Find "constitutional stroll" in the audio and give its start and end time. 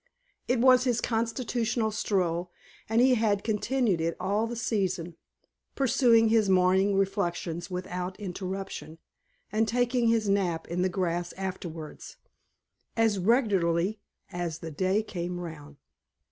0.99-2.49